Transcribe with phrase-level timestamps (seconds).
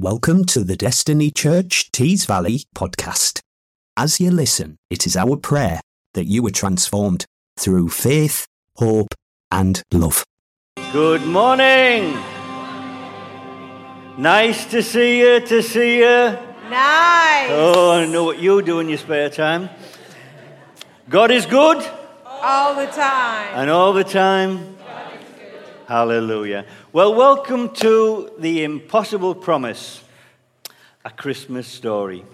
[0.00, 3.40] Welcome to the Destiny Church Tees Valley podcast.
[3.98, 5.82] As you listen, it is our prayer
[6.14, 7.26] that you are transformed
[7.58, 9.14] through faith, hope,
[9.50, 10.24] and love.
[10.94, 12.14] Good morning.
[14.16, 16.06] Nice to see you, to see you.
[16.70, 17.50] Nice.
[17.50, 19.68] Oh, I know what you do in your spare time.
[21.10, 21.86] God is good,
[22.24, 23.50] All the time.
[23.52, 24.78] and all the time.
[25.86, 26.64] Hallelujah.
[26.92, 30.02] Well, welcome to the impossible promise,
[31.04, 32.24] a Christmas story.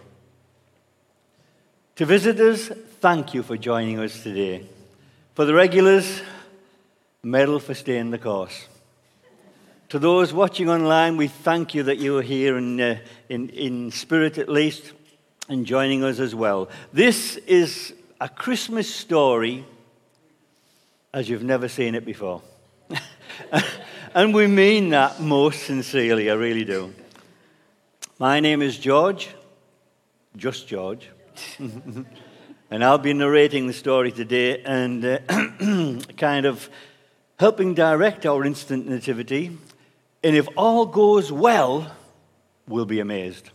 [1.97, 2.69] To visitors,
[3.01, 4.67] thank you for joining us today.
[5.35, 6.23] For the regulars,
[7.23, 8.67] medal for staying the course.
[9.91, 12.97] To those watching online, we thank you that you are here in, uh,
[13.29, 14.93] in, in spirit at least
[15.51, 16.71] and joining us as well.
[16.95, 17.93] This is
[18.23, 19.67] a Christmas story
[21.13, 22.41] as you've never seen it before.
[24.17, 26.95] and we mean that most sincerely, I really do.
[28.19, 29.29] My name is George,
[30.35, 31.11] just George,
[31.59, 35.19] and I'll be narrating the story today and uh,
[36.17, 36.71] kind of
[37.39, 39.59] helping direct our instant nativity.
[40.25, 41.95] And if all goes well,
[42.67, 43.51] we'll be amazed.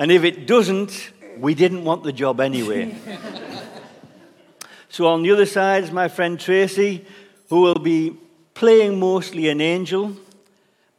[0.00, 2.96] And if it doesn't, we didn't want the job anyway.
[4.88, 7.06] so on the other side is my friend Tracy,
[7.48, 8.16] who will be
[8.54, 10.16] playing mostly an angel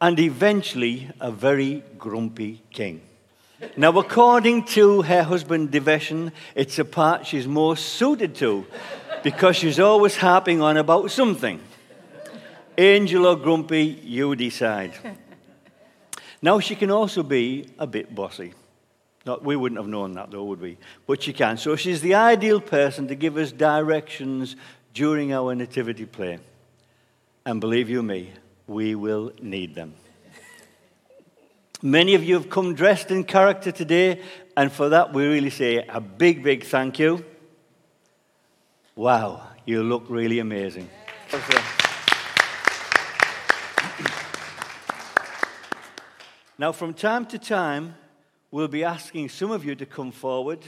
[0.01, 3.01] and eventually a very grumpy king.
[3.77, 8.65] Now, according to her husband Devetion, it's a part she's most suited to
[9.23, 11.61] because she's always harping on about something.
[12.77, 14.93] Angel or grumpy, you decide.
[16.41, 18.53] Now, she can also be a bit bossy.
[19.25, 20.77] Not, we wouldn't have known that, though, would we?
[21.07, 21.57] But she can.
[21.57, 24.57] So she's the ideal person to give us directions
[24.93, 26.39] during our nativity play.
[27.45, 28.31] And believe you me,
[28.67, 29.95] we will need them.
[31.81, 34.21] Many of you have come dressed in character today,
[34.55, 37.25] and for that we really say a big, big thank you.
[38.95, 40.89] Wow, you look really amazing.
[46.57, 47.95] Now, from time to time,
[48.51, 50.59] we'll be asking some of you to come forward,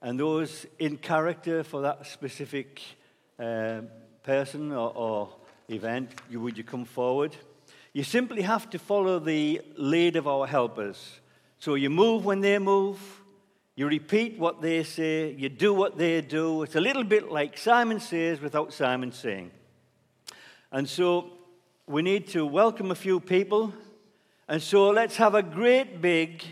[0.00, 2.80] and those in character for that specific
[3.40, 3.80] uh,
[4.22, 5.28] person or, or
[5.68, 7.36] event, you, would you come forward?
[7.92, 11.20] You simply have to follow the lead of our helpers.
[11.58, 12.98] So you move when they move,
[13.76, 16.62] you repeat what they say, you do what they do.
[16.62, 19.50] It's a little bit like Simon says without Simon saying.
[20.70, 21.32] And so
[21.86, 23.74] we need to welcome a few people.
[24.48, 26.42] And so let's have a great big.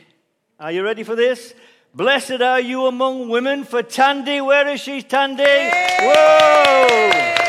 [0.59, 1.55] Are you ready for this?
[1.95, 4.41] Blessed are you among women for Tandy.
[4.41, 5.43] Where is she, Tandy?
[6.01, 7.40] Whoa!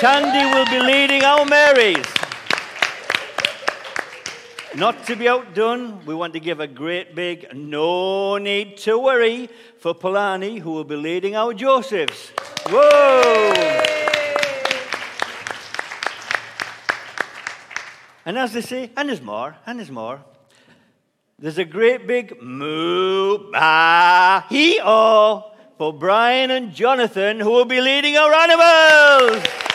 [0.00, 2.06] Tandy will be leading our Marys.
[4.76, 9.50] Not to be outdone, we want to give a great big no need to worry
[9.80, 12.28] for Polani, who will be leading our Josephs.
[12.68, 13.52] Whoa!
[18.24, 20.20] And as they say, and there's more, and there's more.
[21.40, 27.80] There's a great big moo ba hee oh for Brian and Jonathan, who will be
[27.80, 29.67] leading our animals.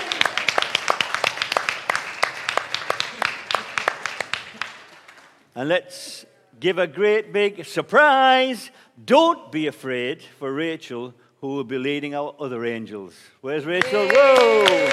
[5.56, 6.25] And let's
[6.59, 8.72] give a great big surprise.
[9.03, 13.14] Don't be afraid for Rachel, who will be leading our other angels.
[13.41, 14.08] Where's Rachel?
[14.08, 14.90] Whoa!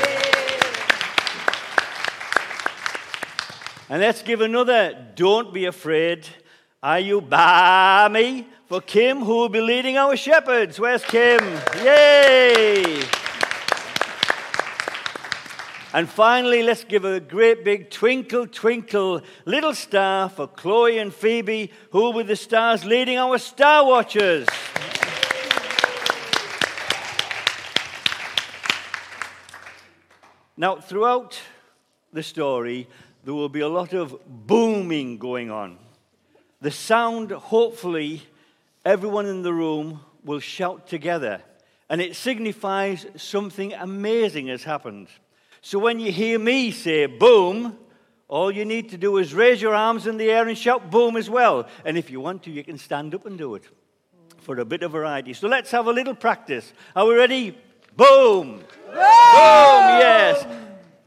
[3.88, 6.26] And let's give another don't be afraid.
[6.82, 8.46] Are you by me?
[8.70, 10.78] for Kim, who will be leading our shepherds?
[10.78, 11.40] Where's Kim?
[11.82, 13.02] Yay!
[15.92, 21.72] And finally, let's give a great big twinkle, twinkle little star for Chloe and Phoebe,
[21.90, 24.46] who will be the stars leading our star watchers.
[30.56, 31.40] Now, throughout
[32.12, 32.86] the story,
[33.24, 35.76] there will be a lot of booming going on.
[36.60, 38.22] The sound, hopefully,
[38.84, 41.42] everyone in the room will shout together,
[41.88, 45.08] and it signifies something amazing has happened.
[45.62, 47.76] So when you hear me say boom,
[48.28, 51.16] all you need to do is raise your arms in the air and shout boom
[51.16, 51.66] as well.
[51.84, 53.64] And if you want to, you can stand up and do it
[54.38, 55.34] for a bit of variety.
[55.34, 56.72] So let's have a little practice.
[56.96, 57.58] Are we ready?
[57.96, 58.60] Boom!
[58.86, 59.82] Boom!
[60.00, 60.46] Yes.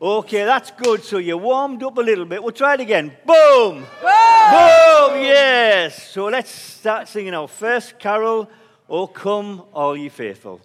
[0.01, 1.03] Okay, that's good.
[1.03, 2.43] So you warmed up a little bit.
[2.43, 3.07] We'll try it again.
[3.25, 3.79] Boom!
[3.79, 4.51] Boom!
[4.51, 5.21] Boom!
[5.21, 6.11] Yes.
[6.11, 8.49] So let's start singing our first carol.
[8.87, 10.61] Oh, come, all ye faithful.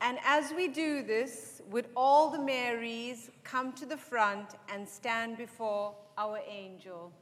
[0.00, 5.36] And as we do this, would all the Marys come to the front and stand
[5.36, 7.12] before our angel?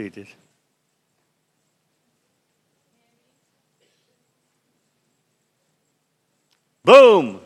[0.00, 0.28] Seated.
[6.82, 7.40] Boom!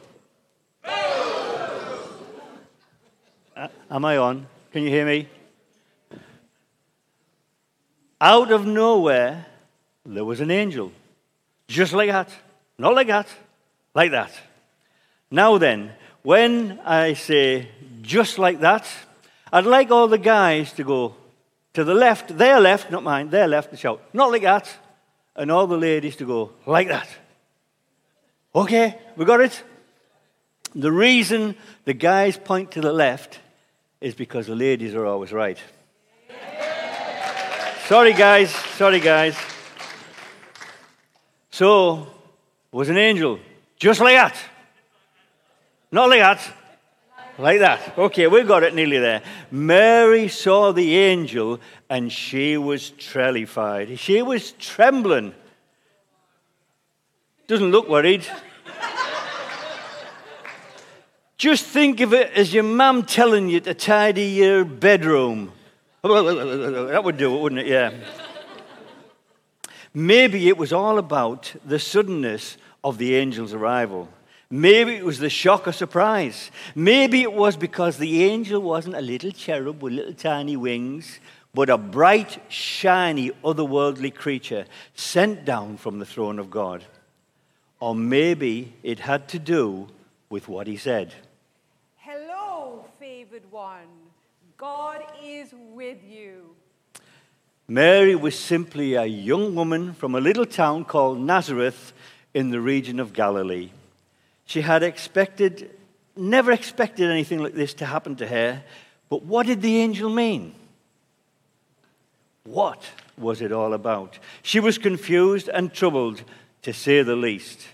[3.57, 4.47] Uh, am I on?
[4.71, 5.29] Can you hear me?
[8.21, 9.47] Out of nowhere,
[10.07, 10.93] there was an angel.
[11.67, 12.31] Just like that.
[12.79, 13.27] Not like that,
[13.97, 14.31] like that.
[15.29, 15.91] Now then,
[16.23, 17.69] when I say
[18.03, 18.87] just like that,
[19.53, 21.17] I'd like all the guys to go
[21.75, 24.69] to the left, their left, not mine, their left, and shout, not like that.
[25.37, 27.09] And all the ladies to go, like that.
[28.55, 29.63] Okay, we got it?
[30.75, 33.41] The reason the guys point to the left
[34.01, 35.59] is because the ladies are always right.
[37.87, 38.51] Sorry, guys.
[38.51, 39.37] Sorry, guys.
[41.51, 42.07] So,
[42.73, 43.39] was an angel,
[43.77, 44.37] just like that.
[45.91, 46.64] Not like that.
[47.37, 47.99] Like that.
[47.99, 49.21] Okay, we've got it nearly there.
[49.51, 51.61] Mary saw the angel
[51.91, 53.99] and she was terrified.
[53.99, 55.35] She was trembling.
[57.49, 58.25] Doesn't look worried.
[61.37, 65.53] Just think of it as your mum telling you to tidy your bedroom.
[66.03, 67.67] That would do it, wouldn't it?
[67.67, 67.93] Yeah.
[69.93, 74.09] Maybe it was all about the suddenness of the angel's arrival.
[74.51, 76.51] Maybe it was the shock or surprise.
[76.75, 81.19] Maybe it was because the angel wasn't a little cherub with little tiny wings,
[81.55, 86.85] but a bright, shiny, otherworldly creature sent down from the throne of God.
[87.81, 89.89] Or maybe it had to do
[90.29, 91.15] with what he said.
[91.97, 93.89] Hello, favored one.
[94.57, 96.55] God is with you.
[97.67, 101.93] Mary was simply a young woman from a little town called Nazareth
[102.35, 103.71] in the region of Galilee.
[104.47, 105.71] She had expected,
[106.17, 108.63] never expected anything like this to happen to her,
[109.09, 110.55] but what did the angel mean?
[112.45, 112.83] What
[113.17, 114.19] was it all about?
[114.43, 116.23] She was confused and troubled,
[116.63, 117.67] to say the least.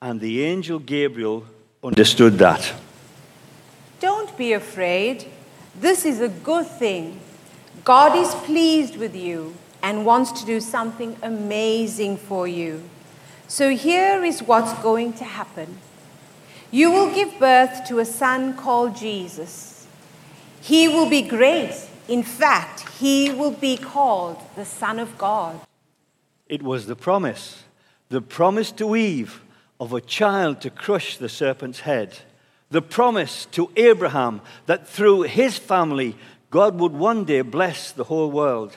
[0.00, 1.44] And the angel Gabriel
[1.82, 2.72] understood that.
[4.00, 5.26] Don't be afraid.
[5.78, 7.20] This is a good thing.
[7.84, 9.54] God is pleased with you.
[9.82, 12.82] and wants to do something amazing for you.
[13.46, 15.78] So here is what's going to happen.
[16.70, 19.86] You will give birth to a son called Jesus.
[20.60, 21.74] He will be great.
[22.08, 25.60] In fact, he will be called the Son of God.
[26.46, 27.64] It was the promise,
[28.08, 29.42] the promise to Eve
[29.80, 32.18] of a child to crush the serpent's head,
[32.70, 36.16] the promise to Abraham that through his family,
[36.50, 38.76] God would one day bless the whole world.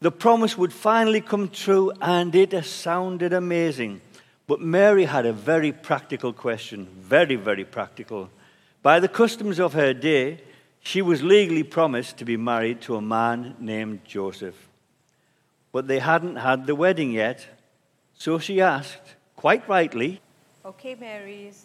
[0.00, 4.02] The promise would finally come true, and it sounded amazing.
[4.46, 8.30] But Mary had a very practical question, very, very practical.
[8.82, 10.40] By the customs of her day,
[10.80, 14.68] she was legally promised to be married to a man named Joseph.
[15.72, 17.46] But they hadn't had the wedding yet,
[18.14, 20.20] so she asked, quite rightly,
[20.64, 21.64] Okay, Marys,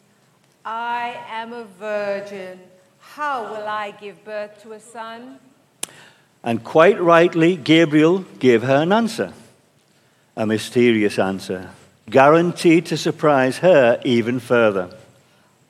[0.64, 2.60] I am a virgin.
[3.00, 5.40] How will I give birth to a son?
[6.44, 9.34] And quite rightly, Gabriel gave her an answer,
[10.36, 11.72] a mysterious answer,
[12.12, 14.90] guaranteed to surprise her even further.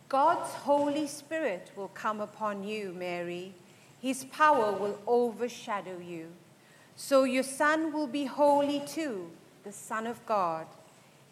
[0.09, 3.53] God's Holy Spirit will come upon you, Mary.
[4.01, 6.29] His power will overshadow you.
[6.95, 9.29] So your son will be holy too,
[9.63, 10.65] the Son of God.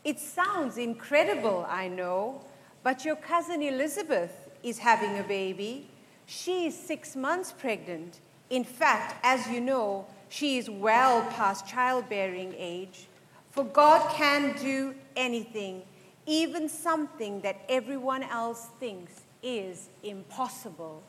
[0.04, 2.42] It sounds incredible, I know,
[2.84, 5.88] but your cousin Elizabeth is having a baby.
[6.28, 8.20] She is six months pregnant.
[8.52, 13.09] In fact, as you know, she is well past childbearing age.
[13.52, 15.84] For God can do anything,
[16.26, 21.04] even something that everyone else thinks is impossible.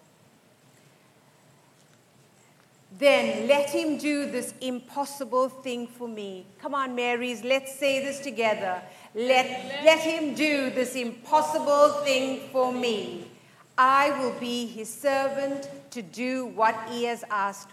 [2.99, 6.45] Then let him do this impossible thing for me.
[6.59, 8.83] Come on, Marys, let's say this together.
[9.15, 13.31] Let, let him do this impossible thing for me.
[13.79, 17.71] I will be his servant to do what he has asked.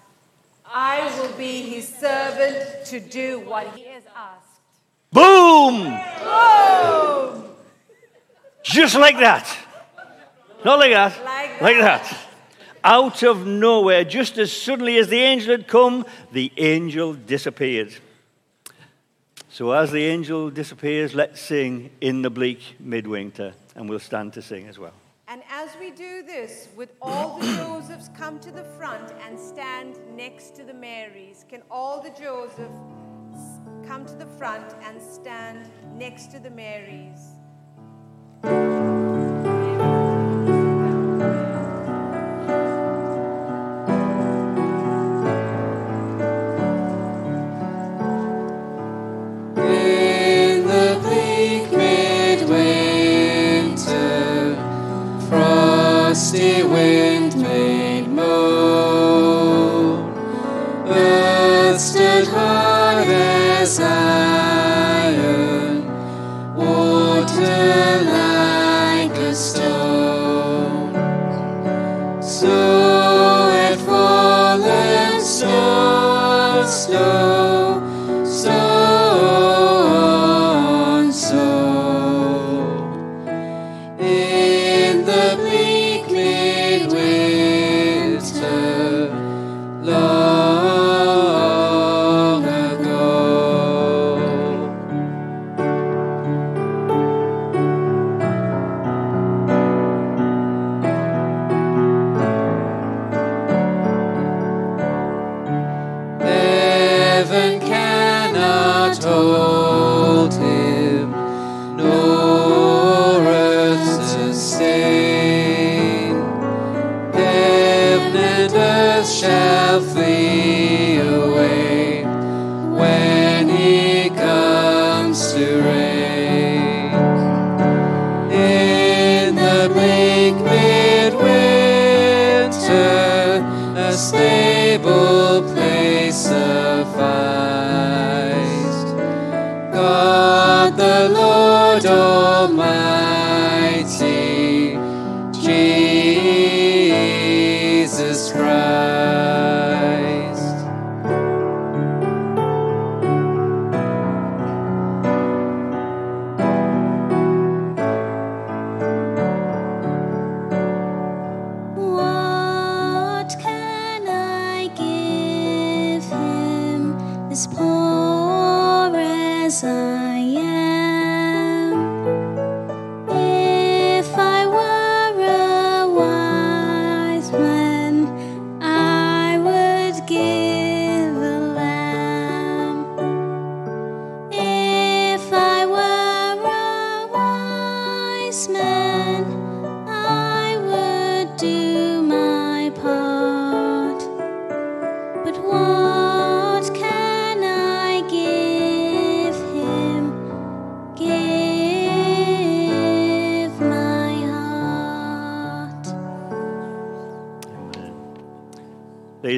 [0.65, 4.46] I will be his servant to do what he has asked.
[5.11, 5.83] Boom!
[6.23, 7.43] Boom!
[8.63, 9.57] Just like that.
[10.65, 11.23] Not like that.
[11.23, 12.17] Like Like that.
[12.83, 17.93] Out of nowhere, just as suddenly as the angel had come, the angel disappeared.
[19.49, 24.41] So, as the angel disappears, let's sing in the bleak midwinter, and we'll stand to
[24.41, 24.93] sing as well.
[25.27, 29.97] And as we do this, would all the Josephs come to the front and stand
[30.15, 31.43] next to the Marys?
[31.49, 32.79] Can all the Josephs
[33.87, 37.35] come to the front and stand next to the Marys?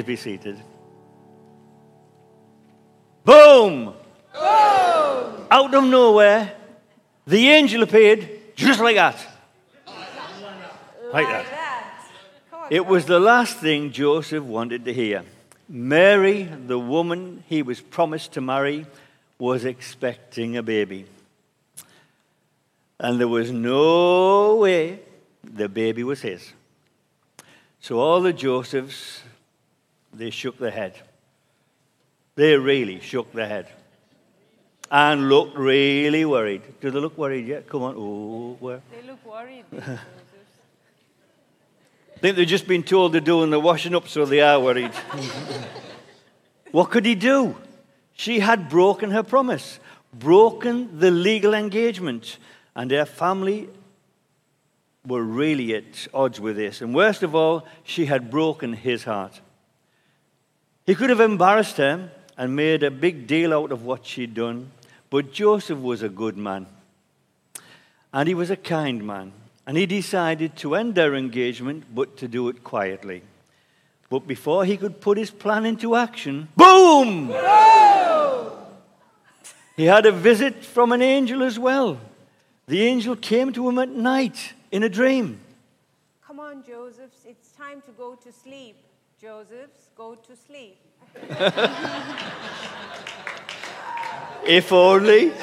[0.10, 0.58] Be seated.
[3.24, 3.94] Boom!
[4.34, 6.51] Out of nowhere,
[7.28, 9.18] the angel appeared just like that.
[11.13, 11.46] Like that.
[12.72, 15.24] It was the last thing Joseph wanted to hear.
[15.68, 18.88] Mary, the woman he was promised to marry,
[19.38, 21.06] was expecting a baby.
[23.00, 25.01] And there was no way
[25.44, 26.54] the baby was his.
[27.80, 29.22] So all the Josephs,
[30.13, 30.96] they shook their head.
[32.36, 33.68] They really shook their head
[34.92, 36.62] and looked really worried.
[36.82, 37.70] Do they look worried yet?
[37.70, 37.96] Come on.
[37.98, 38.82] Oh, where?
[38.92, 39.66] They look worried.
[39.72, 39.78] I
[42.20, 44.92] think they've just been told they're doing the washing up, so they are worried.
[46.72, 47.56] what could he do?
[48.13, 49.80] She had broken her promise,
[50.13, 52.38] broken the legal engagement,
[52.75, 53.70] and her family
[55.06, 56.82] were really at odds with this.
[56.82, 59.39] And worst of all, she had broken his heart.
[60.89, 64.72] He could have embarrassed her and made a big deal out of what she'd done,
[65.12, 66.65] but Joseph was a good man.
[68.12, 69.31] And he was a kind man.
[69.67, 73.22] And he decided to end their engagement, but to do it quietly.
[74.10, 77.27] But before he could put his plan into action, boom!
[79.77, 82.00] He had a visit from an angel as well.
[82.65, 85.39] The angel came to him at night in a dream.
[86.25, 87.25] Come on, Josephs.
[87.27, 88.75] It's time to go to sleep.
[89.22, 90.78] Josephs, go to sleep.
[94.46, 95.34] If only.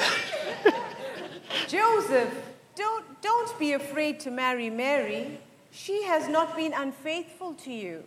[1.67, 2.33] Joseph,
[2.75, 5.39] don't, don't be afraid to marry Mary.
[5.71, 8.03] She has not been unfaithful to you.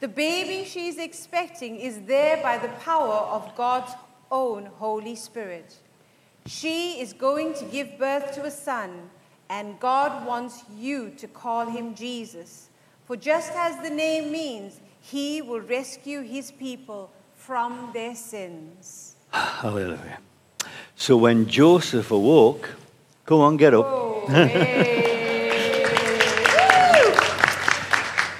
[0.00, 3.92] The baby she is expecting is there by the power of God's
[4.30, 5.74] own Holy Spirit.
[6.46, 9.10] She is going to give birth to a son,
[9.50, 12.68] and God wants you to call him Jesus.
[13.06, 19.14] For just as the name means, he will rescue his people from their sins.
[19.30, 20.18] Hallelujah.
[20.96, 22.68] So when Joseph awoke,
[23.24, 23.84] come on, get up.
[23.86, 25.14] Oh, hey.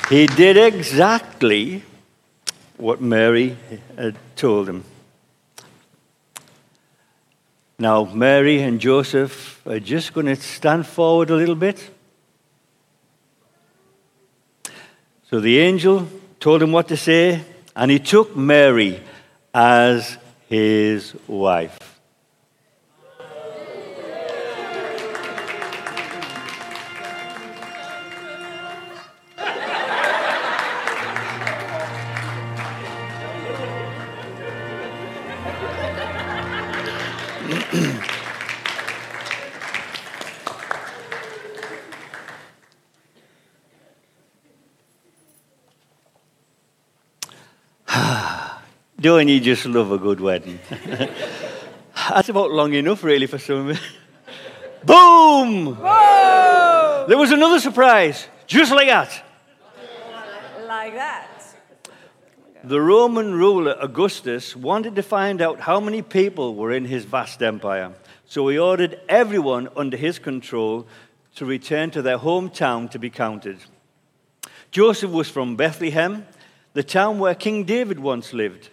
[0.09, 1.83] He did exactly
[2.77, 3.57] what Mary
[3.97, 4.85] had told him.
[7.79, 11.91] Now, Mary and Joseph are just going to stand forward a little bit.
[15.29, 16.07] So the angel
[16.39, 17.43] told him what to say,
[17.75, 19.01] and he took Mary
[19.53, 21.77] as his wife.
[49.07, 50.59] Don't you just love a good wedding?
[52.11, 53.81] That's about long enough, really, for some of.
[54.85, 55.77] Boom!
[57.07, 59.25] There was another surprise, just like that.
[60.67, 61.55] like that.
[62.65, 67.41] The Roman ruler Augustus wanted to find out how many people were in his vast
[67.45, 67.93] empire.
[68.25, 70.85] So he ordered everyone under his control
[71.37, 73.59] to return to their hometown to be counted.
[74.73, 76.27] Joseph was from Bethlehem,
[76.73, 78.71] the town where King David once lived.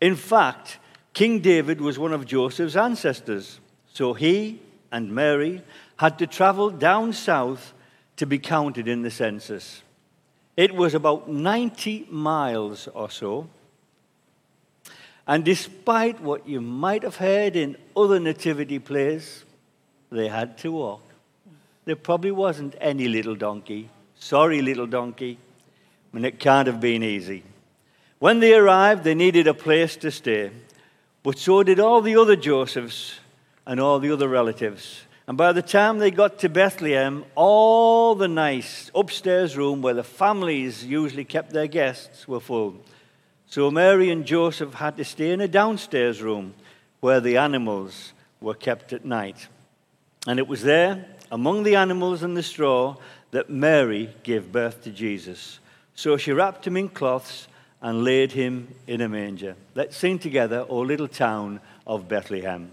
[0.00, 0.78] In fact,
[1.14, 3.60] King David was one of Joseph's ancestors.
[3.92, 4.60] So he
[4.92, 5.62] and Mary
[5.96, 7.72] had to travel down south
[8.16, 9.82] to be counted in the census.
[10.56, 13.48] It was about 90 miles or so.
[15.26, 19.44] And despite what you might have heard in other nativity plays,
[20.10, 21.02] they had to walk.
[21.84, 23.88] There probably wasn't any little donkey.
[24.18, 25.38] Sorry, little donkey.
[26.12, 27.42] I mean, it can't have been easy.
[28.18, 30.50] When they arrived, they needed a place to stay.
[31.22, 33.18] But so did all the other Josephs
[33.66, 35.02] and all the other relatives.
[35.26, 40.04] And by the time they got to Bethlehem, all the nice upstairs room where the
[40.04, 42.76] families usually kept their guests were full.
[43.48, 46.54] So Mary and Joseph had to stay in a downstairs room
[47.00, 49.48] where the animals were kept at night.
[50.26, 52.96] And it was there, among the animals and the straw,
[53.32, 55.58] that Mary gave birth to Jesus.
[55.94, 57.48] So she wrapped him in cloths
[57.80, 59.56] and laid him in a manger.
[59.74, 62.72] Let's sing together, O little town of Bethlehem.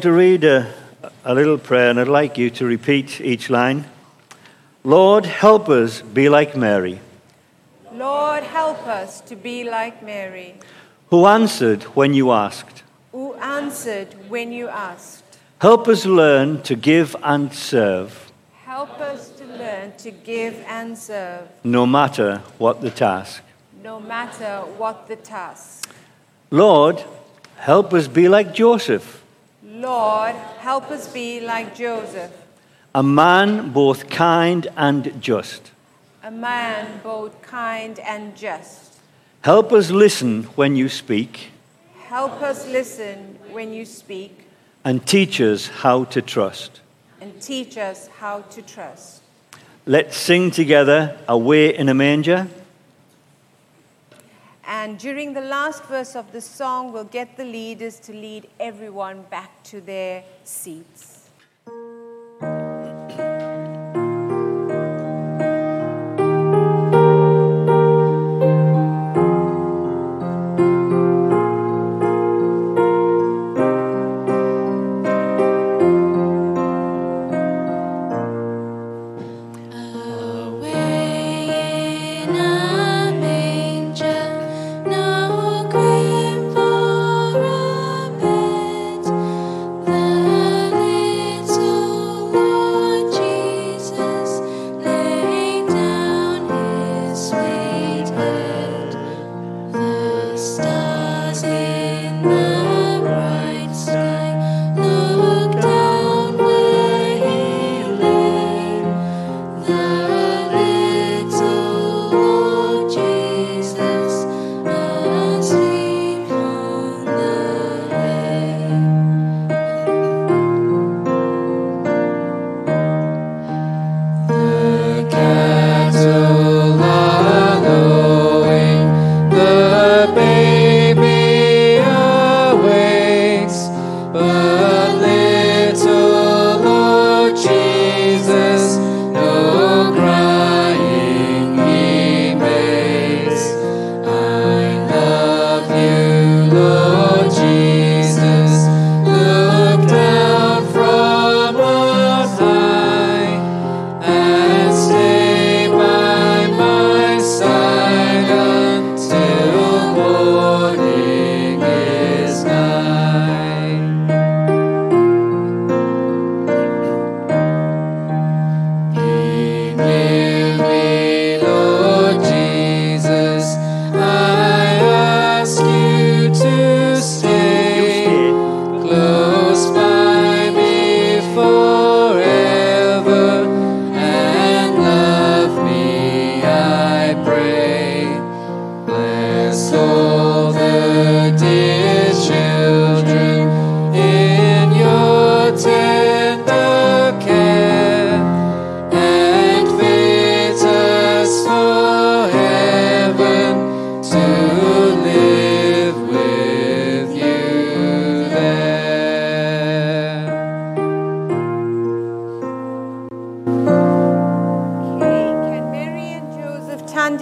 [0.00, 0.72] Going to read a,
[1.26, 3.84] a little prayer, and I'd like you to repeat each line.
[4.82, 7.00] Lord, help us be like Mary,
[7.92, 10.54] Lord, help us to be like Mary,
[11.10, 12.82] who answered when you asked.
[13.12, 15.38] who answered when you asked.
[15.60, 18.32] Help us learn to give and serve,
[18.64, 23.42] Help us to learn to give and serve, no matter what the task.
[23.82, 25.90] no matter what the task.
[26.50, 27.04] Lord,
[27.58, 29.19] help us be like Joseph,
[29.80, 32.32] Lord, help us be like Joseph,
[32.94, 35.70] a man both kind and just.
[36.22, 38.98] a man both kind and just.
[39.42, 41.52] Help us listen when you speak,
[42.08, 44.46] Help us listen when you speak
[44.84, 46.80] and teach us how to trust.
[47.20, 49.22] and teach us how to trust.
[49.86, 52.48] Let's sing together Away in a Manger.
[54.72, 59.22] And during the last verse of the song, we'll get the leaders to lead everyone
[59.22, 61.19] back to their seats.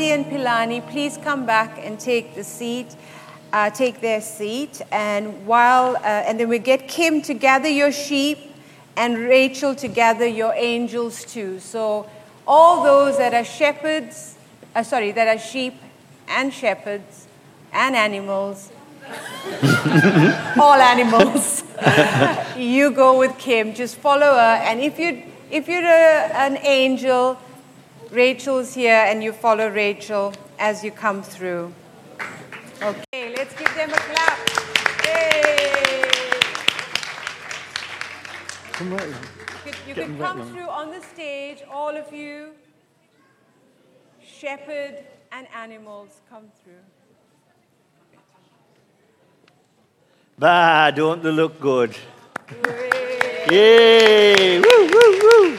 [0.00, 2.94] And Pilani please come back and take the seat,
[3.52, 7.90] uh, take their seat, and while uh, and then we get Kim to gather your
[7.90, 8.38] sheep,
[8.96, 11.58] and Rachel to gather your angels too.
[11.58, 12.08] So
[12.46, 14.36] all those that are shepherds,
[14.76, 15.74] uh, sorry, that are sheep
[16.28, 17.26] and shepherds
[17.72, 18.70] and animals,
[20.60, 21.64] all animals.
[22.56, 23.74] you go with Kim.
[23.74, 27.36] Just follow her, and if you if you're a, an angel,
[28.10, 31.74] Rachel's here, and you follow Rachel as you come through.
[32.82, 34.38] Okay, let's give them a clap.
[35.04, 36.02] Yay!
[38.72, 39.08] Come right.
[39.66, 42.52] You you right come through on the stage, all of you.
[44.24, 46.84] Shepherd and animals come through.
[50.38, 51.94] Bah, don't they look good?
[52.64, 53.48] Yay.
[53.50, 54.60] Yay!
[54.60, 55.58] Woo, woo, woo!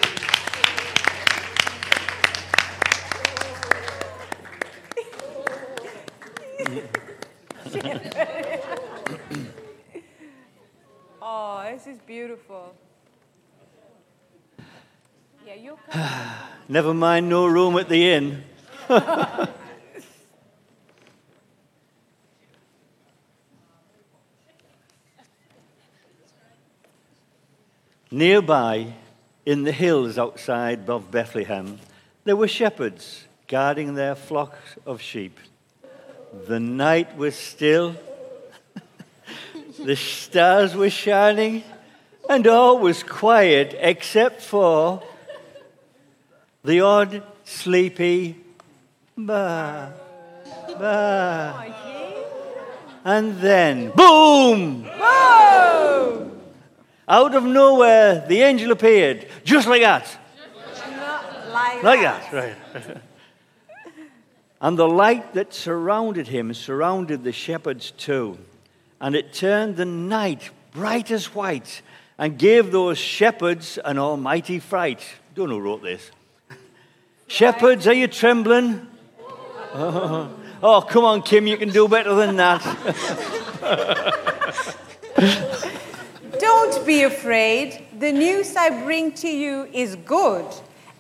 [11.22, 12.74] Oh, this is beautiful.
[15.46, 15.80] Yeah, you.
[16.70, 18.44] Never mind, no room at the inn.
[28.12, 28.94] Nearby,
[29.46, 31.80] in the hills outside of Bethlehem,
[32.24, 35.40] there were shepherds guarding their flocks of sheep.
[36.48, 37.96] The night was still,
[39.84, 41.64] the stars were shining,
[42.30, 45.04] and all was quiet except for
[46.64, 48.38] the odd sleepy
[49.18, 49.92] ba
[50.78, 51.76] ba.
[53.04, 54.86] And then, boom!
[57.08, 60.06] Out of nowhere, the angel appeared, just like that.
[61.52, 62.56] Like, Like that, right.
[64.62, 68.38] and the light that surrounded him surrounded the shepherds too.
[69.02, 71.82] And it turned the night bright as white
[72.20, 75.02] and gave those shepherds an almighty fright.
[75.34, 76.12] Don't know who wrote this.
[77.28, 78.86] Shepherds, are you trembling?
[80.62, 82.62] Oh, come on, Kim, you can do better than that.
[86.40, 87.86] Don't be afraid.
[87.98, 90.46] The news I bring to you is good,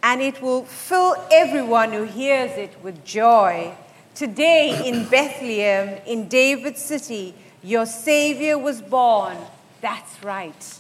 [0.02, 3.76] and it will fill everyone who hears it with joy.
[4.16, 9.36] Today in Bethlehem, in David's city, your Savior was born.
[9.82, 10.79] That's right.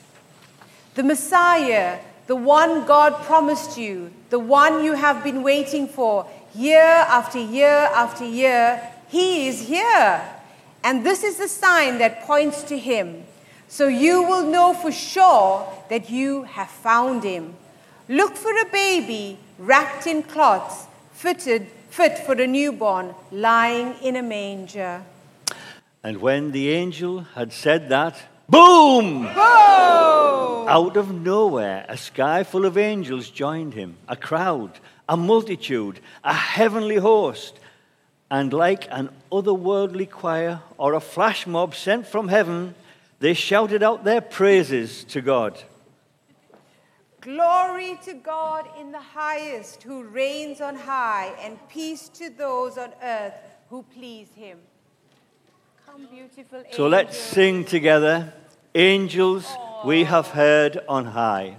[0.99, 6.83] The Messiah, the one God promised you, the one you have been waiting for year
[6.83, 10.21] after year after year, he is here.
[10.83, 13.23] And this is the sign that points to him.
[13.69, 17.55] So you will know for sure that you have found him.
[18.09, 24.21] Look for a baby wrapped in cloths, fitted, fit for a newborn, lying in a
[24.21, 25.03] manger.
[26.03, 29.27] And when the angel had said that, boom!
[29.35, 30.65] Oh!
[30.67, 36.33] Out of nowhere, a sky full of angels joined him, a crowd, a multitude, a
[36.33, 37.59] heavenly host.
[38.31, 42.75] And like an otherworldly choir or a flash mob sent from heaven,
[43.19, 45.57] they shouted out their praises to God.
[47.21, 52.93] Glory to God in the highest, who reigns on high, and peace to those on
[53.03, 53.33] earth
[53.69, 54.59] who please him.
[56.71, 58.33] So let's sing together
[58.75, 59.45] Angels
[59.85, 61.57] we have heard on high.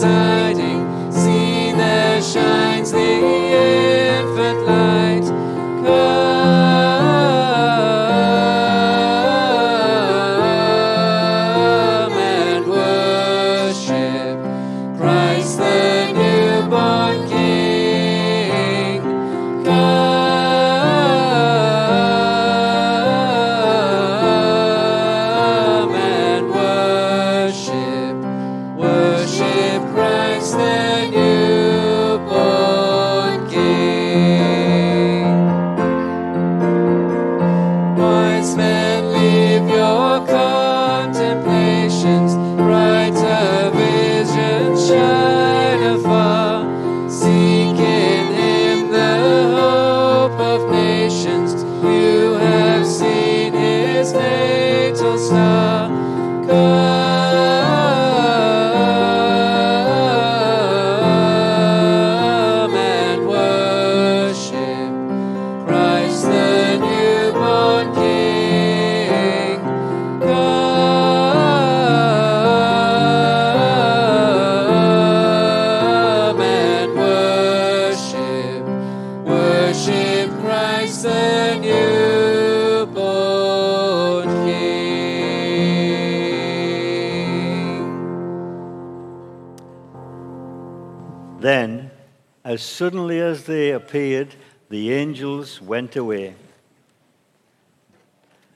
[0.00, 0.27] sun.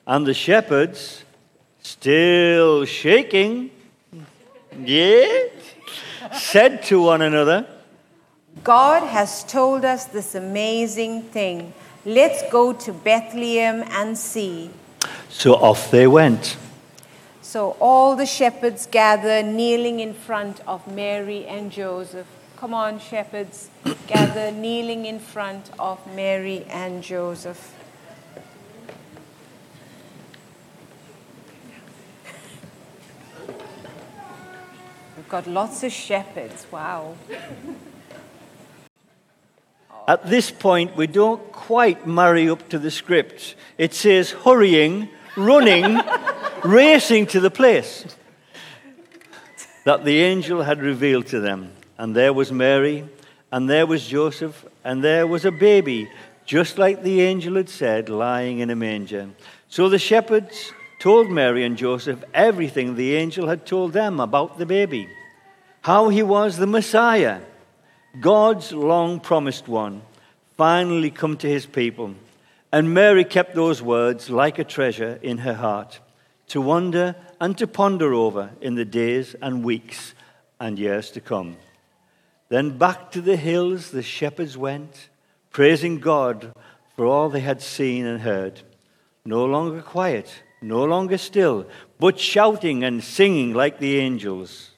[0.07, 1.25] And the shepherds,
[1.83, 3.71] still shaking,
[4.79, 5.45] yeah,
[6.33, 7.67] said to one another,
[8.65, 11.73] God has told us this amazing thing.
[12.05, 14.71] Let's go to Bethlehem and see.
[15.29, 16.57] So off they went.
[17.41, 22.27] So all the shepherds gather, kneeling in front of Mary and Joseph.
[22.57, 23.71] Come on, shepherds,
[24.07, 27.75] gather, kneeling in front of Mary and Joseph.
[35.33, 36.67] Got lots of shepherds.
[36.71, 37.15] Wow.
[40.07, 43.55] At this point, we don't quite marry up to the script.
[43.79, 46.03] It says hurrying, running,
[46.63, 48.05] racing to the place
[49.87, 51.73] that the angel had revealed to them.
[51.97, 53.09] And there was Mary,
[53.51, 56.11] and there was Joseph, and there was a baby,
[56.45, 59.31] just like the angel had said, lying in a manger.
[59.71, 64.67] So the shepherds told Mary and Joseph everything the angel had told them about the
[64.67, 65.09] baby,
[65.83, 67.41] how he was the Messiah
[68.21, 70.03] God's long promised one,
[70.59, 72.15] finally come to his people.
[72.71, 76.01] And Mary kept those words like a treasure in her heart
[76.49, 80.15] to wonder and to ponder over in the days and weeks
[80.61, 81.57] and years to come.
[82.51, 85.09] Then back to the hills the shepherds went,
[85.51, 86.53] praising God
[86.95, 88.61] for all they had seen and heard.
[89.25, 91.67] No longer quiet, no longer still,
[91.99, 94.72] but shouting and singing like the angels.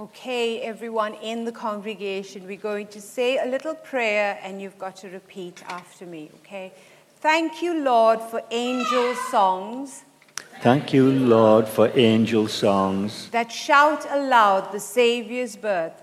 [0.00, 4.96] Okay, everyone in the congregation, we're going to say a little prayer and you've got
[4.96, 6.72] to repeat after me, okay?
[7.20, 10.04] Thank you, Lord, for angel songs
[10.62, 13.30] Thank you, Lord, for angel songs.
[13.30, 16.02] that shout aloud the Savior's birth.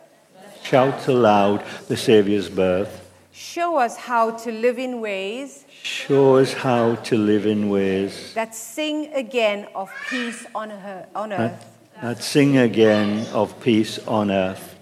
[0.64, 3.08] Shout aloud the Saviour's birth.
[3.32, 8.56] Show us how to live in ways Show us how to live in ways that
[8.56, 11.77] sing again of peace on, her, on earth.
[12.02, 14.76] That sing again of peace on earth.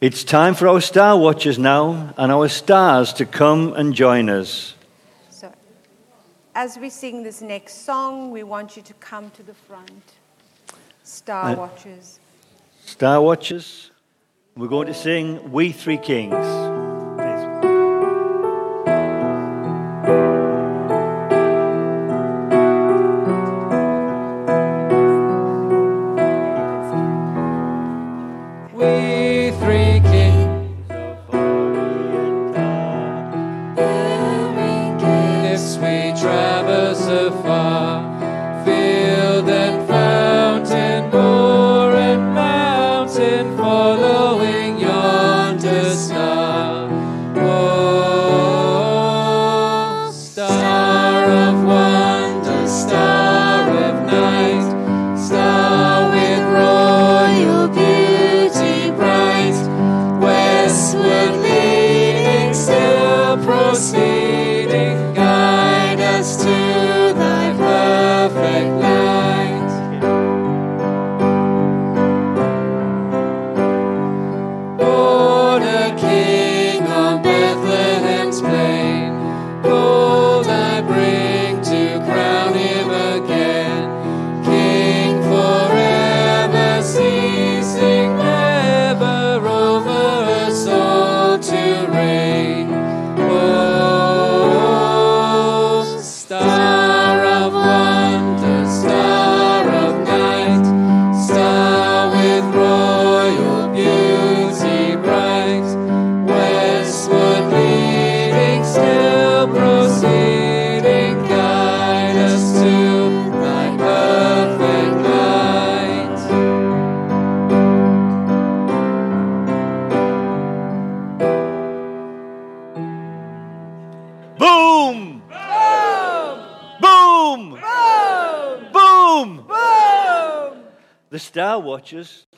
[0.00, 4.74] It's time for our star watchers now and our stars to come and join us.
[5.28, 5.52] So,
[6.54, 10.02] as we sing this next song, we want you to come to the front.
[11.04, 12.18] Star Uh, Watchers.
[12.86, 13.90] Star watchers,
[14.56, 16.34] we're going to sing We Three Kings.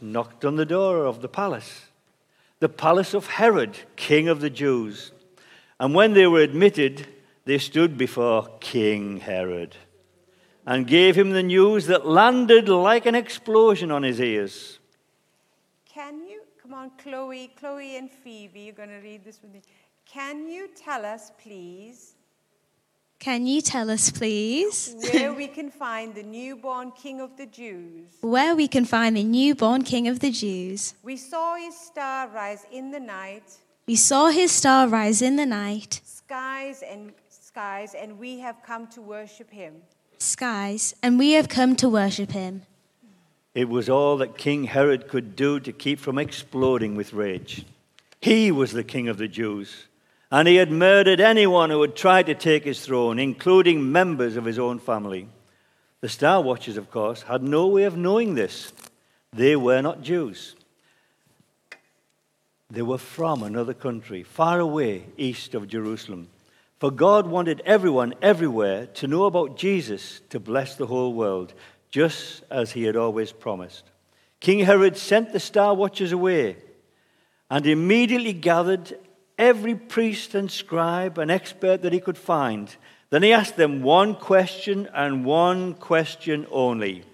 [0.01, 1.87] Knocked on the door of the palace,
[2.61, 5.13] the palace of Herod, king of the Jews.
[5.79, 7.07] And when they were admitted,
[7.45, 9.77] they stood before King Herod
[10.65, 14.79] and gave him the news that landed like an explosion on his ears.
[15.85, 19.63] Can you, come on, Chloe, Chloe and Phoebe, you're going to read this with me.
[20.07, 22.15] Can you tell us, please,
[23.23, 28.09] Can you tell us, please, where we can find the newborn King of the Jews?
[28.21, 30.95] where we can find the newborn King of the Jews?
[31.05, 33.45] We saw his star rise in the night,
[33.87, 38.89] We saw his star rise in the night, skies and skies, and we have come
[38.89, 39.75] to worship him.
[40.19, 42.63] skies, and we have come to worship him.
[43.55, 47.65] It was all that King Herod could do to keep from exploding with rage.
[48.21, 49.87] He was the king of the Jews,
[50.33, 54.47] and he had murdered anyone who had tried to take his throne, including members of
[54.47, 55.29] his own family.
[56.01, 58.73] The Star Watchers, of course, had no way of knowing this.
[59.35, 60.57] They were not Jews.
[62.71, 66.29] They were from another country, far away east of Jerusalem.
[66.81, 71.53] For God wanted everyone everywhere to know about Jesus to bless the whole world,
[71.91, 73.85] just as he had always promised.
[74.41, 76.57] King Herod sent the Star Watchers away
[77.51, 78.99] and immediately gathered
[79.39, 82.77] every priest and scribe and expert that he could find.
[83.11, 87.05] Then he asked them one question and one question only.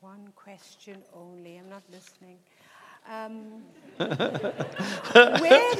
[0.00, 1.58] One question only.
[1.58, 2.38] I'm not listening.
[3.10, 3.62] Um,
[5.40, 5.74] where,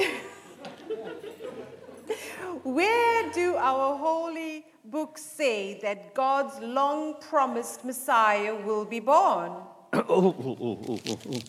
[2.63, 9.53] where do our holy books say that God's long promised Messiah will be born?
[9.93, 11.41] oh, oh, oh, oh, oh, oh.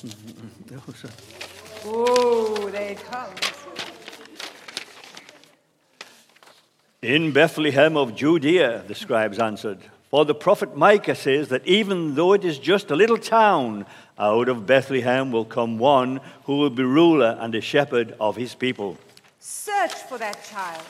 [1.86, 3.30] oh, oh.
[7.00, 9.78] In Bethlehem of Judea, the scribes answered.
[10.10, 13.86] For the prophet Micah says that even though it is just a little town,
[14.18, 18.54] out of Bethlehem will come one who will be ruler and a shepherd of his
[18.54, 18.98] people.
[19.40, 20.82] Search for that child.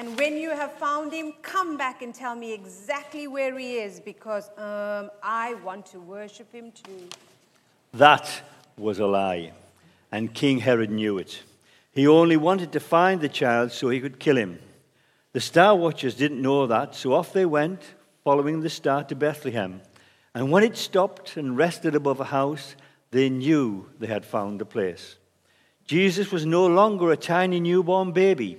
[0.00, 4.00] And when you have found him, come back and tell me exactly where he is
[4.00, 7.06] because um, I want to worship him too.
[7.92, 8.26] That
[8.78, 9.52] was a lie,
[10.10, 11.42] and King Herod knew it.
[11.92, 14.58] He only wanted to find the child so he could kill him.
[15.34, 17.82] The star watchers didn't know that, so off they went,
[18.24, 19.82] following the star to Bethlehem.
[20.34, 22.74] And when it stopped and rested above a house,
[23.10, 25.16] they knew they had found the place.
[25.84, 28.56] Jesus was no longer a tiny newborn baby.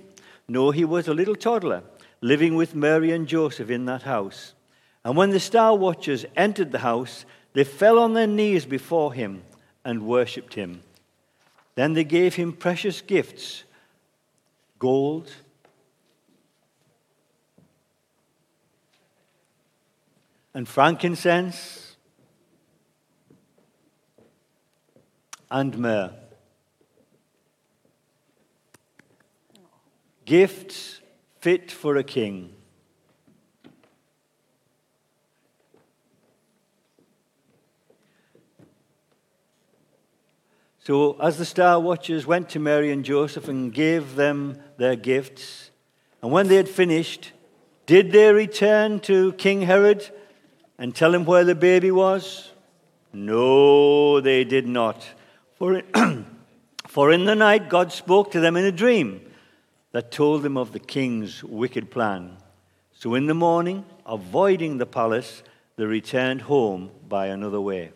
[0.48, 1.84] No, he was a little toddler
[2.22, 4.54] living with Mary and Joseph in that house.
[5.04, 9.44] And when the star watchers entered the house, they fell on their knees before him
[9.84, 10.82] and worshipped him.
[11.76, 13.64] Then they gave him precious gifts
[14.82, 15.32] gold,
[20.56, 21.98] and frankincense
[25.52, 26.21] and myrrh.
[30.32, 31.02] Gifts
[31.42, 32.54] fit for a king.
[40.80, 45.70] So, as the star watchers went to Mary and Joseph and gave them their gifts,
[46.22, 47.34] and when they had finished,
[47.86, 50.10] did they return to King Herod
[50.78, 52.52] and tell him where the baby was?
[53.12, 55.06] No, they did not.
[55.58, 55.82] For
[56.88, 59.26] for in the night, God spoke to them in a dream
[59.92, 62.38] that told them of the king's wicked plan.
[62.94, 65.44] So in the morning, avoiding the palace,
[65.76, 67.92] they returned home by another way.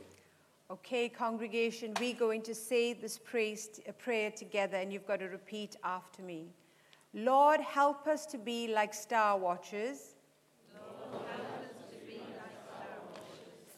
[0.72, 5.76] Okay, congregation, we're going to say this uh, prayer together, and you've got to repeat
[5.84, 6.48] after me.
[7.14, 10.16] Lord, help us to be like star watchers,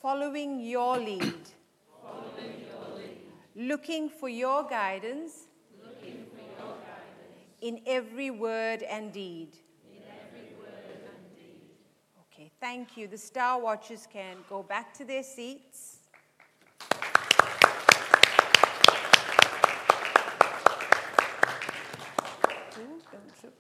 [0.02, 1.36] following your lead,
[3.56, 5.47] looking for your guidance,
[7.62, 9.58] in every word and deed.
[12.34, 13.08] Okay, thank you.
[13.08, 15.98] The star watchers can go back to their seats.
[22.78, 23.54] Ooh, don't trip.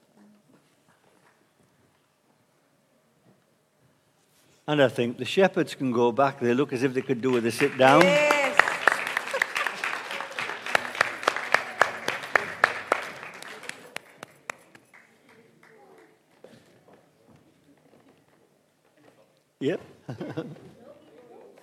[4.67, 6.39] And I think the shepherds can go back.
[6.39, 8.01] They look as if they could do with a sit down.
[8.01, 8.36] Yes.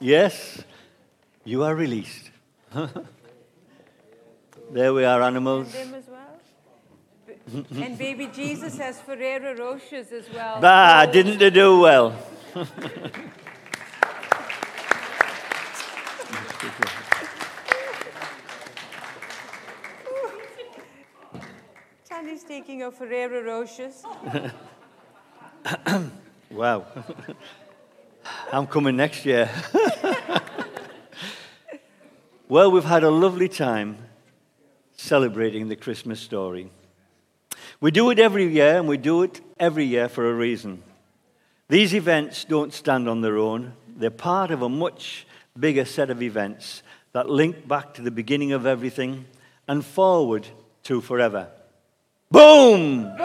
[0.05, 0.63] Yes,
[1.45, 2.31] you are released.
[4.71, 5.75] there we are, animals.
[5.75, 6.39] And well.
[7.83, 10.61] And baby Jesus has Ferrero Rochers as well.
[10.61, 12.15] Bah, didn't they do well?
[22.09, 24.05] Chandy's taking a Ferrero Rochers.
[26.55, 26.87] Wow.
[28.55, 29.51] I'm coming next year.
[32.49, 33.99] well, we've had a lovely time
[34.97, 36.71] celebrating the Christmas story.
[37.81, 40.85] We do it every year, and we do it every year for a reason.
[41.69, 45.27] These events don't stand on their own, they're part of a much
[45.59, 49.25] bigger set of events that link back to the beginning of everything
[49.67, 50.47] and forward
[50.85, 51.49] to forever.
[52.31, 53.17] Boom!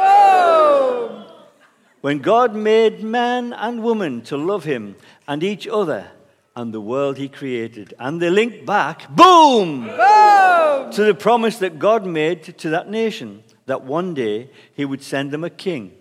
[2.01, 4.95] When God made man and woman to love him
[5.27, 6.07] and each other
[6.55, 9.85] and the world he created, and they link back, boom!
[9.85, 10.91] Boom!
[10.91, 15.31] To the promise that God made to that nation that one day he would send
[15.31, 15.91] them a king,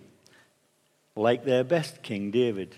[1.15, 2.75] like their best king, David.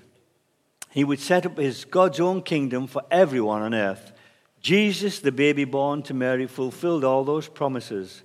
[0.90, 4.12] He would set up his God's own kingdom for everyone on earth.
[4.62, 8.24] Jesus, the baby born to Mary, fulfilled all those promises,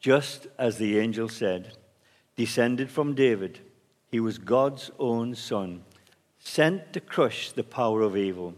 [0.00, 1.72] just as the angel said.
[2.36, 3.60] Descended from David,
[4.10, 5.84] he was God's own son,
[6.38, 8.54] sent to crush the power of evil.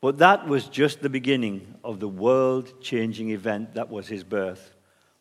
[0.00, 4.74] But that was just the beginning of the world changing event that was his birth.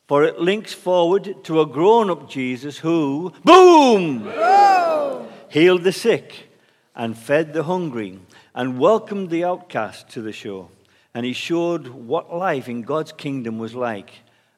[0.07, 4.29] For it links forward to a grown up Jesus who, boom,
[5.49, 6.49] healed the sick
[6.95, 8.19] and fed the hungry
[8.53, 10.69] and welcomed the outcast to the show.
[11.13, 14.11] And he showed what life in God's kingdom was like.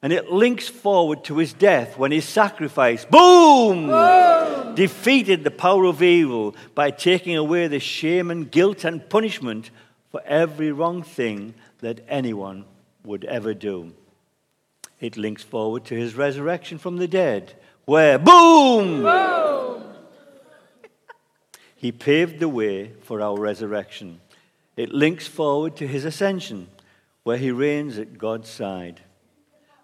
[0.03, 3.87] And it links forward to his death when his sacrifice, boom,
[4.75, 9.71] defeated the power of evil by taking away the shame and guilt and punishment
[10.11, 12.65] for every wrong thing that anyone
[13.03, 13.93] would ever do.
[14.99, 17.53] It links forward to his resurrection from the dead,
[17.85, 19.07] where, boom
[21.83, 24.21] he paved the way for our resurrection.
[24.77, 26.69] It links forward to his ascension,
[27.23, 29.01] where he reigns at God's side.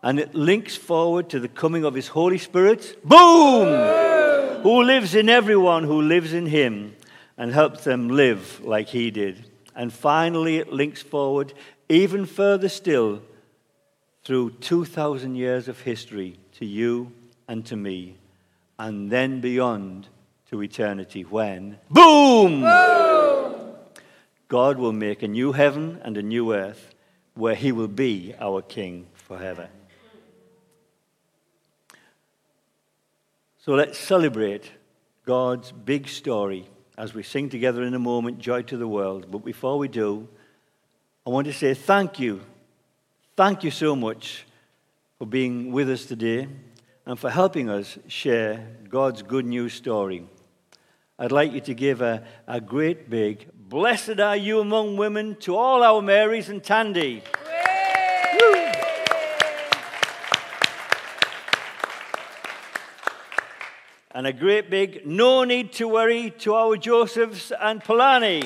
[0.02, 4.62] And it links forward to the coming of his Holy Spirit, boom, boom!
[4.62, 6.96] who lives in everyone who lives in him
[7.38, 9.46] and helps them live like he did.
[9.76, 11.54] And finally, it links forward
[11.90, 13.22] even further still
[14.24, 17.12] through 2,000 years of history to you
[17.48, 18.16] and to me,
[18.78, 20.08] and then beyond
[20.50, 22.62] to eternity when, boom!
[22.62, 23.74] boom!
[24.48, 26.94] God will make a new heaven and a new earth
[27.34, 29.70] where he will be our king forever.
[33.62, 34.72] So let's celebrate
[35.26, 36.66] God's big story
[36.98, 39.30] as we sing together in a moment, Joy to the World.
[39.30, 40.30] But before we do,
[41.28, 42.40] I want to say thank you.
[43.36, 44.46] Thank you so much
[45.18, 46.48] for being with us today
[47.06, 50.26] and for helping us share God's good news story.
[51.20, 55.58] I'd like you to give a, a great big blessed are you among women to
[55.58, 57.24] all our Marys and Tandy.
[64.20, 68.42] And a great big no need to worry to our Josephs and Polani.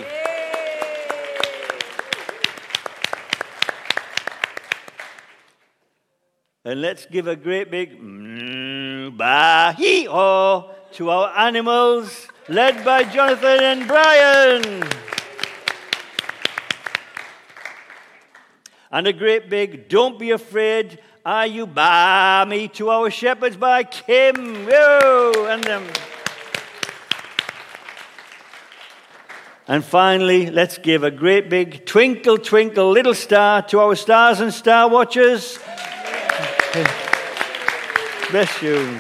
[6.64, 13.88] And let's give a great big mm, bah-hee-oh to our animals led by Jonathan and
[13.88, 14.84] Brian.
[18.92, 23.84] And a great big Don't Be Afraid, Are You By Me to Our Shepherds by
[23.84, 24.66] Kim.
[24.66, 25.48] Whoa!
[25.48, 25.88] And, um,
[29.66, 34.54] and finally, let's give a great big Twinkle, Twinkle, Little Star to our stars and
[34.54, 35.60] star watchers.
[38.30, 39.00] Bless you.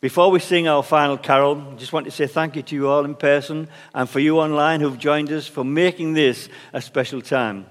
[0.00, 2.88] Before we sing our final carol, I just want to say thank you to you
[2.88, 7.20] all in person and for you online who've joined us for making this a special
[7.20, 7.66] time.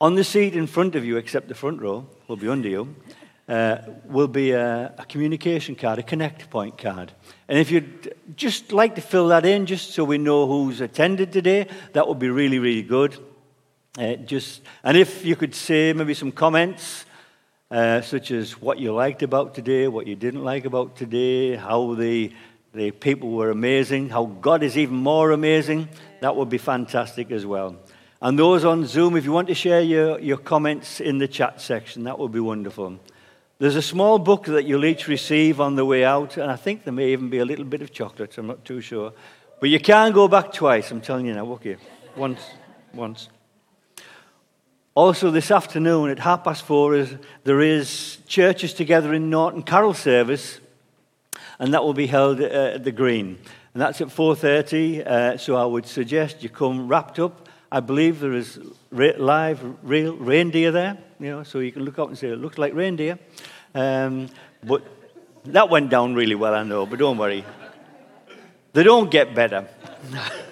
[0.00, 2.94] On the seat in front of you, except the front row, will be under you,
[3.48, 7.10] uh, will be a, a, communication card, a connect point card.
[7.48, 11.32] And if you'd just like to fill that in, just so we know who's attended
[11.32, 13.16] today, that would be really, really good.
[13.98, 17.04] Uh, just, and if you could say maybe some comments
[17.70, 21.94] uh, such as what you liked about today, what you didn't like about today, how
[21.94, 22.32] the,
[22.72, 25.88] the people were amazing, how God is even more amazing.
[26.20, 27.76] That would be fantastic as well.
[28.20, 31.60] And those on Zoom, if you want to share your, your comments in the chat
[31.60, 32.98] section, that would be wonderful.
[33.60, 36.82] There's a small book that you'll each receive on the way out, and I think
[36.82, 39.12] there may even be a little bit of chocolate, I'm not too sure.
[39.60, 41.76] But you can't go back twice, I'm telling you now, okay?
[42.16, 42.40] Once,
[42.92, 43.28] once.
[44.94, 47.14] Also, this afternoon at half past four, is,
[47.44, 50.58] there is churches together in Norton Carol service,
[51.60, 53.38] and that will be held uh, at the Green.
[53.74, 57.47] And that's at 4.30, uh, so I would suggest you come wrapped up.
[57.70, 58.58] I believe there is
[58.90, 62.58] live real reindeer there, you know, so you can look up and say, it looks
[62.58, 63.18] like reindeer.
[63.74, 64.28] Um,
[64.64, 64.82] but
[65.44, 67.44] that went down really well, I know, but don't worry.
[68.72, 69.68] They don't get better.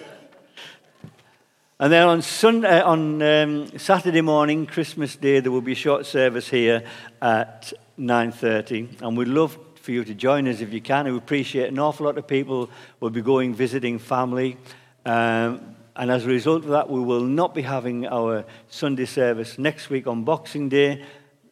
[1.78, 5.74] And then on, Sunday, uh, on um, Saturday morning, Christmas Day, there will be a
[5.74, 6.82] short service here
[7.20, 9.02] at 9.30.
[9.02, 11.04] And we'd love for you to join us if you can.
[11.04, 14.56] We appreciate an awful lot of people will be going visiting family.
[15.04, 19.58] Um, and as a result of that, we will not be having our Sunday service
[19.58, 21.02] next week on Boxing Day.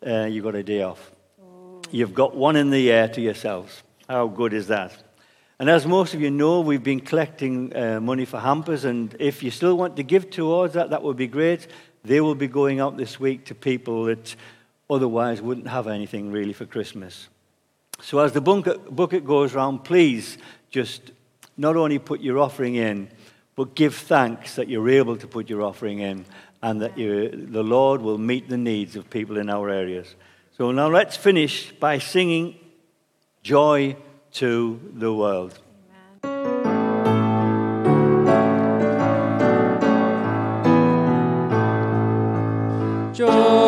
[0.06, 1.10] Uh, you've got a day off.
[1.90, 3.82] You've got one in the air to yourselves.
[4.08, 4.92] How good is that?
[5.58, 9.42] And as most of you know, we've been collecting uh, money for hampers, and if
[9.42, 11.68] you still want to give towards that, that would be great.
[12.04, 14.36] They will be going out this week to people that
[14.90, 17.28] otherwise wouldn't have anything really for Christmas.
[18.02, 20.36] So as the bucket goes round, please
[20.68, 21.12] just
[21.56, 23.08] not only put your offering in,
[23.56, 26.24] but give thanks that you're able to put your offering in
[26.62, 30.14] and that the Lord will meet the needs of people in our areas.
[30.56, 32.58] So now let's finish by singing
[33.42, 33.96] Joy
[34.32, 35.58] to the World.
[43.14, 43.63] Joy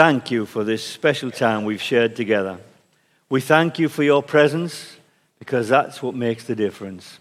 [0.00, 2.56] thank you for this special time we've shared together.
[3.28, 4.96] We thank you for your presence
[5.38, 7.18] because that's what makes the difference.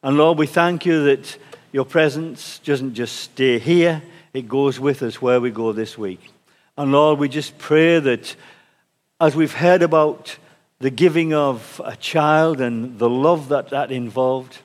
[0.00, 1.36] And Lord, we thank you that
[1.72, 4.00] your presence doesn't just stay here,
[4.32, 6.30] it goes with us where we go this week.
[6.78, 8.36] And Lord, we just pray that
[9.20, 10.36] as we've heard about
[10.78, 14.58] the giving of a child and the love that that involved,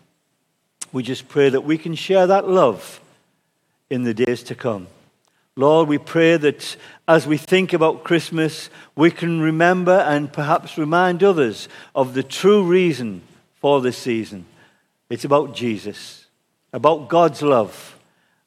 [0.93, 3.01] we just pray that we can share that love
[3.89, 4.85] in the days to come.
[5.57, 6.75] Lord, we pray that
[7.07, 12.63] as we think about Christmas, we can remember and perhaps remind others of the true
[12.63, 13.21] reason
[13.61, 14.45] for this season.
[15.09, 16.25] It's about Jesus,
[16.73, 17.97] about God's love,